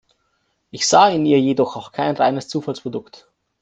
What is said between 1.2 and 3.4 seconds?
ihr jedoch auch kein reines Zufallsprodukt.